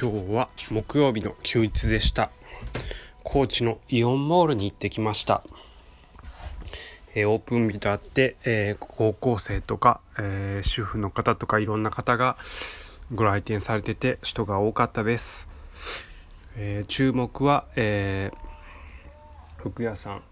[0.00, 2.30] 今日は木曜日の休日でした。
[3.22, 5.42] 高知のイオンモールに行ってきました、
[7.14, 12.38] えー、オープン日とあって、えー、高校生とか、えー、主婦の方とかいろんな方が
[13.14, 15.50] ご来店されてて人が多かったです、
[16.56, 18.30] え注目は、え
[19.58, 20.22] 服屋さん。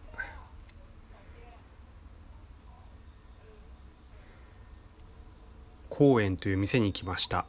[5.90, 7.44] 公園という店に来ました。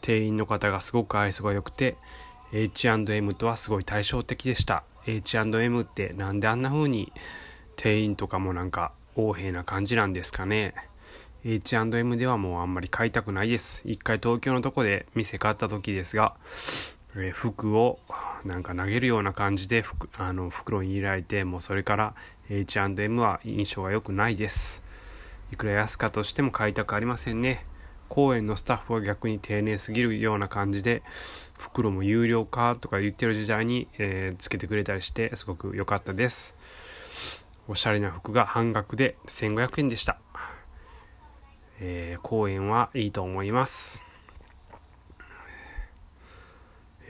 [0.00, 1.96] 店員の方がすごく愛想が良くて
[2.52, 4.82] H&M とはすごい対照的でした。
[5.06, 7.12] H&M ってなんであんな風に
[7.76, 10.74] 店員とかもなんか横柄な感じなんですかね。
[11.44, 13.82] H&M ではもうあんまり買いたくないです。
[13.84, 16.34] 一回東京のとこで店買った時ですが、
[17.16, 17.98] え服を
[18.44, 19.84] なんか投げるような感じで
[20.16, 22.14] あの袋に入れられてもうそれから
[22.50, 24.82] H&M は印象が良くないです。
[25.52, 27.64] いくら安かとしても買いたくありませんね。
[28.08, 31.02] 公園のスタッフは逆に丁寧すぎるような感じで
[31.58, 36.56] 袋も有料化とか言ってる時代に、えー、つけてくれたりしてすごく良かったです。
[37.68, 40.16] おしゃれな服が半額で1500円でした、
[41.80, 44.06] えー、公園はいいと思います。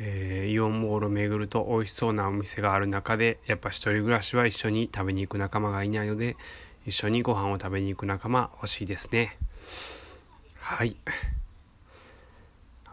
[0.01, 6.37] えー、イオンモールを巡ると美味しそうなお店がある中でやっぱ一人暮らしは一緒に食べに行く仲間がいないので
[6.87, 9.37] 一緒にご飯を食べに行く仲間欲しいですね。
[10.71, 10.95] はい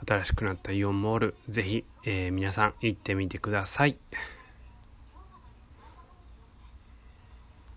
[0.08, 3.98] 新しくなったイオンモールぜひ、えー、皆さん行ってみてください。